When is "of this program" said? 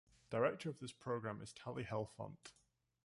0.67-1.41